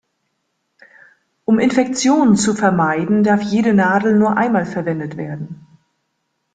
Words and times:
Um 1.45 1.59
Infektionen 1.59 2.35
zu 2.35 2.55
vermeiden, 2.55 3.21
darf 3.23 3.43
jede 3.43 3.75
Nadel 3.75 4.15
nur 4.17 4.35
einmal 4.35 4.65
verwendet 4.65 5.15
werden. 5.15 5.67